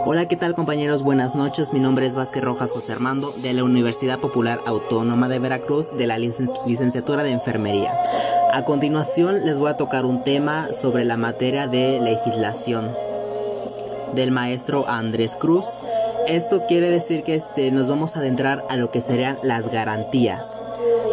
Hola, 0.00 0.26
¿qué 0.26 0.36
tal 0.36 0.54
compañeros? 0.54 1.02
Buenas 1.02 1.36
noches. 1.36 1.72
Mi 1.72 1.78
nombre 1.78 2.06
es 2.06 2.14
Vázquez 2.14 2.42
Rojas 2.42 2.72
José 2.72 2.92
Armando 2.92 3.30
de 3.42 3.52
la 3.52 3.62
Universidad 3.62 4.18
Popular 4.18 4.60
Autónoma 4.66 5.28
de 5.28 5.38
Veracruz 5.38 5.96
de 5.96 6.06
la 6.06 6.18
licenciatura 6.18 7.22
de 7.22 7.30
Enfermería. 7.30 7.92
A 8.52 8.64
continuación 8.64 9.44
les 9.44 9.60
voy 9.60 9.70
a 9.70 9.76
tocar 9.76 10.04
un 10.04 10.24
tema 10.24 10.72
sobre 10.72 11.04
la 11.04 11.16
materia 11.16 11.68
de 11.68 12.00
legislación 12.00 12.90
del 14.14 14.32
maestro 14.32 14.88
Andrés 14.88 15.36
Cruz. 15.36 15.78
Esto 16.26 16.66
quiere 16.66 16.90
decir 16.90 17.22
que 17.22 17.36
este, 17.36 17.70
nos 17.70 17.88
vamos 17.88 18.16
a 18.16 18.20
adentrar 18.20 18.64
a 18.68 18.76
lo 18.76 18.90
que 18.90 19.00
serían 19.00 19.38
las 19.42 19.70
garantías. 19.70 20.61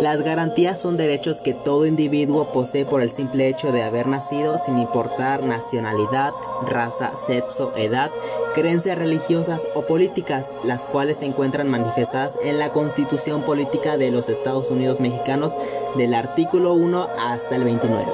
Las 0.01 0.23
garantías 0.23 0.79
son 0.79 0.95
derechos 0.95 1.41
que 1.41 1.53
todo 1.53 1.85
individuo 1.85 2.53
posee 2.53 2.85
por 2.85 3.01
el 3.01 3.09
simple 3.09 3.49
hecho 3.49 3.73
de 3.73 3.83
haber 3.83 4.07
nacido 4.07 4.57
sin 4.57 4.77
importar 4.77 5.43
nacionalidad, 5.43 6.31
raza, 6.65 7.11
sexo, 7.27 7.73
edad, 7.75 8.09
creencias 8.55 8.97
religiosas 8.97 9.67
o 9.75 9.81
políticas, 9.81 10.53
las 10.63 10.87
cuales 10.87 11.17
se 11.17 11.25
encuentran 11.25 11.67
manifestadas 11.67 12.37
en 12.43 12.59
la 12.59 12.71
Constitución 12.71 13.41
Política 13.41 13.97
de 13.97 14.11
los 14.11 14.29
Estados 14.29 14.69
Unidos 14.71 15.01
Mexicanos 15.01 15.57
del 15.97 16.13
artículo 16.13 16.75
1 16.75 17.09
hasta 17.19 17.57
el 17.57 17.65
29. 17.65 18.05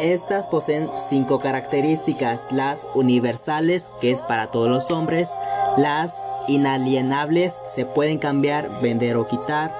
Estas 0.00 0.48
poseen 0.48 0.88
cinco 1.08 1.38
características, 1.38 2.50
las 2.50 2.84
universales, 2.94 3.92
que 4.00 4.10
es 4.10 4.22
para 4.22 4.50
todos 4.50 4.68
los 4.68 4.90
hombres, 4.90 5.30
las 5.76 6.16
inalienables 6.48 7.60
se 7.68 7.86
pueden 7.86 8.18
cambiar, 8.18 8.68
vender 8.80 9.16
o 9.16 9.26
quitar. 9.26 9.74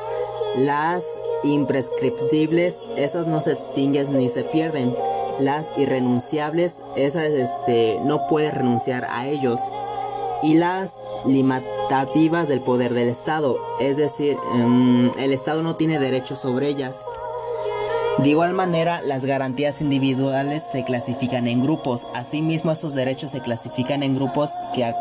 Las 0.56 1.04
imprescriptibles, 1.44 2.84
esas 2.96 3.26
no 3.26 3.40
se 3.40 3.52
extinguen 3.52 4.16
ni 4.16 4.28
se 4.28 4.44
pierden. 4.44 4.94
Las 5.38 5.72
irrenunciables, 5.76 6.82
esas 6.96 7.24
este, 7.24 7.98
no 8.04 8.26
puedes 8.28 8.54
renunciar 8.54 9.06
a 9.10 9.26
ellos. 9.26 9.60
Y 10.42 10.54
las 10.54 10.98
limitativas 11.24 12.48
del 12.48 12.60
poder 12.60 12.94
del 12.94 13.08
Estado, 13.08 13.58
es 13.80 13.96
decir, 13.96 14.36
em, 14.56 15.10
el 15.18 15.32
Estado 15.32 15.62
no 15.62 15.76
tiene 15.76 15.98
derecho 15.98 16.34
sobre 16.36 16.68
ellas. 16.68 17.04
De 18.18 18.28
igual 18.28 18.52
manera, 18.52 19.00
las 19.02 19.24
garantías 19.24 19.80
individuales 19.80 20.68
se 20.70 20.84
clasifican 20.84 21.48
en 21.48 21.62
grupos. 21.62 22.06
Asimismo, 22.14 22.70
esos 22.70 22.94
derechos 22.94 23.32
se 23.32 23.40
clasifican 23.40 24.02
en 24.02 24.14
grupos 24.14 24.52
que 24.74 24.84
a, 24.84 24.94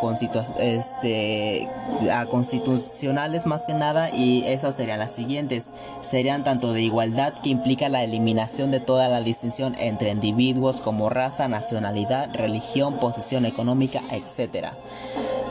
este, 0.60 1.70
a 2.12 2.26
constitucionales 2.26 3.46
más 3.46 3.66
que 3.66 3.74
nada 3.74 4.10
y 4.10 4.44
esas 4.46 4.76
serían 4.76 5.00
las 5.00 5.12
siguientes. 5.12 5.72
Serían 6.02 6.44
tanto 6.44 6.74
de 6.74 6.82
igualdad 6.82 7.34
que 7.44 7.50
implica 7.50 7.90
la 7.90 8.04
eliminación 8.04 8.72
de 8.72 8.80
toda 8.80 9.08
la 9.08 9.22
distinción 9.22 9.76
entre 9.78 10.10
individuos 10.10 10.78
como 10.78 11.10
raza, 11.10 11.48
nacionalidad, 11.48 12.34
religión, 12.34 12.98
posición 12.98 13.46
económica, 13.46 14.00
etc 14.12 14.74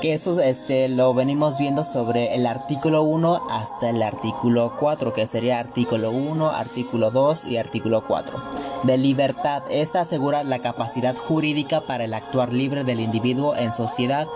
que 0.01 0.15
eso 0.15 0.41
este, 0.41 0.89
lo 0.89 1.13
venimos 1.13 1.59
viendo 1.59 1.85
sobre 1.85 2.35
el 2.35 2.47
artículo 2.47 3.03
1 3.03 3.43
hasta 3.51 3.91
el 3.91 4.03
artículo 4.03 4.73
4, 4.79 5.13
que 5.13 5.27
sería 5.27 5.59
artículo 5.59 6.11
1, 6.11 6.51
artículo 6.51 7.11
2 7.11 7.45
y 7.45 7.59
artículo 7.59 8.07
4. 8.07 8.43
De 8.85 8.97
libertad, 8.97 9.63
esta 9.71 10.01
asegura 10.01 10.43
la 10.43 10.61
capacidad 10.61 11.15
jurídica 11.17 11.83
para 11.83 12.05
el 12.05 12.15
actuar 12.15 12.53
libre 12.53 12.83
del 12.83 13.01
individuo 13.01 13.55
en 13.57 13.73
sociedad, 13.73 14.27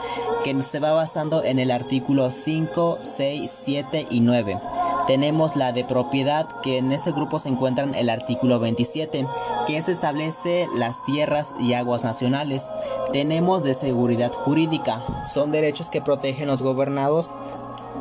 que 0.45 0.63
se 0.63 0.81
va 0.81 0.93
basando 0.93 1.43
en 1.43 1.59
el 1.59 1.71
artículo 1.71 2.31
5, 2.31 2.99
6, 3.03 3.51
7 3.65 4.07
y 4.11 4.21
9. 4.21 4.61
Tenemos 5.07 5.57
la 5.57 5.73
de 5.73 5.85
propiedad, 5.85 6.49
que 6.63 6.79
en 6.79 6.93
ese 6.93 7.13
grupo 7.13 7.39
se 7.39 7.49
encuentran 7.49 7.95
el 7.95 8.09
artículo 8.09 8.59
27, 8.59 9.27
que 9.67 9.83
se 9.83 9.93
establece 9.93 10.67
las 10.77 11.05
tierras 11.05 11.55
y 11.61 11.75
aguas 11.75 12.05
nacionales. 12.05 12.69
Tenemos 13.13 13.63
de 13.63 13.75
seguridad 13.75 14.33
jurídica, 14.33 15.03
son 15.33 15.51
derechos 15.51 15.91
que 15.91 16.01
protegen 16.01 16.49
los 16.49 16.63
gobernados 16.63 17.31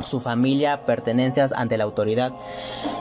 su 0.02 0.20
familia, 0.20 0.80
pertenencias 0.84 1.52
ante 1.52 1.76
la 1.76 1.84
autoridad, 1.84 2.32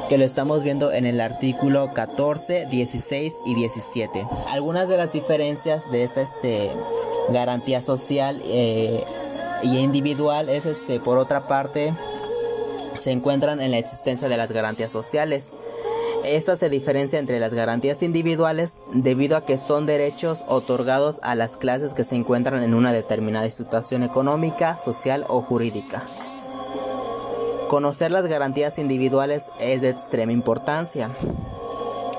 que 0.09 0.17
lo 0.17 0.25
estamos 0.25 0.63
viendo 0.63 0.91
en 0.91 1.05
el 1.05 1.21
artículo 1.21 1.93
14, 1.93 2.67
16 2.67 3.33
y 3.45 3.55
17. 3.55 4.27
Algunas 4.49 4.89
de 4.89 4.97
las 4.97 5.13
diferencias 5.13 5.89
de 5.91 6.03
esta 6.03 6.21
este, 6.21 6.71
garantía 7.29 7.81
social 7.81 8.41
eh, 8.45 9.03
y 9.63 9.77
individual 9.77 10.49
es, 10.49 10.65
este, 10.65 10.99
por 10.99 11.17
otra 11.17 11.47
parte, 11.47 11.93
se 13.03 13.11
encuentran 13.11 13.59
en 13.59 13.71
la 13.71 13.79
existencia 13.79 14.29
de 14.29 14.37
las 14.37 14.53
garantías 14.53 14.89
sociales. 14.89 15.53
Esta 16.23 16.55
se 16.55 16.69
diferencia 16.69 17.19
entre 17.19 17.41
las 17.41 17.53
garantías 17.53 18.01
individuales 18.01 18.77
debido 18.93 19.35
a 19.35 19.45
que 19.45 19.57
son 19.57 19.85
derechos 19.85 20.41
otorgados 20.47 21.19
a 21.21 21.35
las 21.35 21.57
clases 21.57 21.93
que 21.93 22.05
se 22.05 22.15
encuentran 22.15 22.63
en 22.63 22.73
una 22.73 22.93
determinada 22.93 23.49
situación 23.49 24.03
económica, 24.03 24.77
social 24.77 25.25
o 25.27 25.41
jurídica. 25.41 26.01
Conocer 27.67 28.11
las 28.11 28.25
garantías 28.27 28.79
individuales 28.79 29.47
es 29.59 29.81
de 29.81 29.89
extrema 29.89 30.31
importancia. 30.31 31.09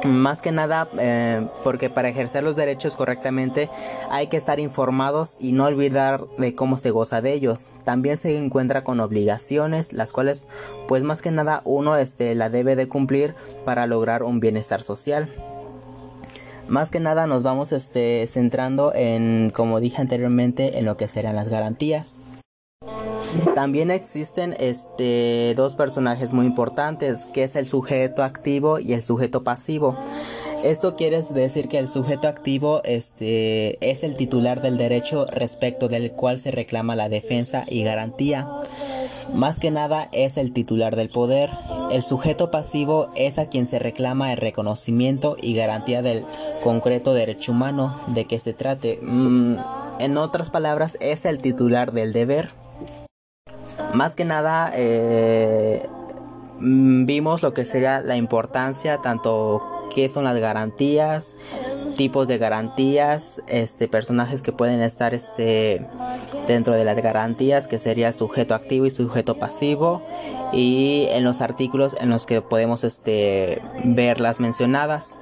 Más 0.04 0.42
que 0.42 0.52
nada 0.52 0.86
eh, 0.98 1.46
porque 1.64 1.88
para 1.88 2.10
ejercer 2.10 2.42
los 2.42 2.56
derechos 2.56 2.94
correctamente 2.94 3.70
hay 4.10 4.26
que 4.26 4.36
estar 4.36 4.60
informados 4.60 5.36
y 5.40 5.52
no 5.52 5.64
olvidar 5.64 6.26
de 6.36 6.54
cómo 6.54 6.76
se 6.76 6.90
goza 6.90 7.22
de 7.22 7.32
ellos. 7.32 7.68
También 7.84 8.18
se 8.18 8.36
encuentra 8.36 8.84
con 8.84 9.00
obligaciones, 9.00 9.94
las 9.94 10.12
cuales 10.12 10.46
pues 10.88 11.04
más 11.04 11.22
que 11.22 11.30
nada 11.30 11.62
uno 11.64 11.96
este, 11.96 12.34
la 12.34 12.50
debe 12.50 12.76
de 12.76 12.86
cumplir 12.86 13.34
para 13.64 13.86
lograr 13.86 14.24
un 14.24 14.40
bienestar 14.40 14.82
social. 14.82 15.26
Más 16.68 16.90
que 16.90 17.00
nada 17.00 17.26
nos 17.26 17.42
vamos 17.42 17.72
este, 17.72 18.26
centrando 18.26 18.92
en, 18.94 19.50
como 19.54 19.80
dije 19.80 20.02
anteriormente, 20.02 20.78
en 20.78 20.84
lo 20.84 20.98
que 20.98 21.08
serán 21.08 21.36
las 21.36 21.48
garantías. 21.48 22.18
También 23.54 23.90
existen 23.90 24.54
este, 24.58 25.54
dos 25.56 25.74
personajes 25.74 26.32
muy 26.32 26.46
importantes, 26.46 27.26
que 27.32 27.44
es 27.44 27.56
el 27.56 27.66
sujeto 27.66 28.22
activo 28.22 28.78
y 28.78 28.92
el 28.92 29.02
sujeto 29.02 29.44
pasivo. 29.44 29.96
Esto 30.64 30.96
quiere 30.96 31.22
decir 31.22 31.68
que 31.68 31.78
el 31.78 31.88
sujeto 31.88 32.26
activo 32.26 32.80
este, 32.84 33.78
es 33.88 34.02
el 34.02 34.14
titular 34.14 34.62
del 34.62 34.78
derecho 34.78 35.26
respecto 35.26 35.88
del 35.88 36.12
cual 36.12 36.40
se 36.40 36.50
reclama 36.50 36.96
la 36.96 37.08
defensa 37.08 37.64
y 37.68 37.84
garantía. 37.84 38.48
Más 39.34 39.58
que 39.58 39.70
nada 39.70 40.08
es 40.12 40.36
el 40.36 40.52
titular 40.52 40.96
del 40.96 41.08
poder. 41.08 41.50
El 41.90 42.02
sujeto 42.02 42.50
pasivo 42.50 43.08
es 43.14 43.38
a 43.38 43.46
quien 43.46 43.66
se 43.66 43.78
reclama 43.78 44.32
el 44.32 44.38
reconocimiento 44.38 45.36
y 45.40 45.54
garantía 45.54 46.02
del 46.02 46.24
concreto 46.62 47.14
derecho 47.14 47.52
humano 47.52 47.94
de 48.08 48.24
que 48.24 48.38
se 48.38 48.52
trate. 48.52 48.98
Mm, 49.02 49.56
en 50.00 50.16
otras 50.16 50.50
palabras, 50.50 50.96
es 51.00 51.24
el 51.24 51.40
titular 51.40 51.92
del 51.92 52.12
deber. 52.12 52.48
Más 53.94 54.16
que 54.16 54.24
nada 54.24 54.72
eh, 54.74 55.88
mm, 56.58 57.06
vimos 57.06 57.42
lo 57.42 57.54
que 57.54 57.64
sería 57.64 58.00
la 58.00 58.16
importancia, 58.16 58.98
tanto 58.98 59.88
qué 59.94 60.08
son 60.08 60.24
las 60.24 60.36
garantías, 60.36 61.34
tipos 61.96 62.26
de 62.26 62.38
garantías, 62.38 63.40
este 63.46 63.86
personajes 63.86 64.42
que 64.42 64.50
pueden 64.50 64.82
estar 64.82 65.14
este 65.14 65.86
dentro 66.48 66.74
de 66.74 66.84
las 66.84 66.96
garantías, 66.96 67.68
que 67.68 67.78
sería 67.78 68.10
sujeto 68.10 68.56
activo 68.56 68.86
y 68.86 68.90
sujeto 68.90 69.38
pasivo, 69.38 70.02
y 70.52 71.06
en 71.10 71.22
los 71.22 71.40
artículos 71.40 71.96
en 72.00 72.10
los 72.10 72.26
que 72.26 72.42
podemos 72.42 72.82
este 72.82 73.62
ver 73.84 74.20
las 74.20 74.40
mencionadas. 74.40 75.16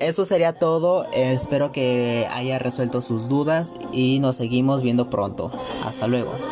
Eso 0.00 0.26
sería 0.26 0.52
todo, 0.52 1.06
espero 1.12 1.72
que 1.72 2.28
haya 2.30 2.58
resuelto 2.58 3.00
sus 3.00 3.28
dudas 3.28 3.74
y 3.92 4.18
nos 4.18 4.36
seguimos 4.36 4.82
viendo 4.82 5.08
pronto. 5.08 5.50
Hasta 5.86 6.06
luego. 6.06 6.32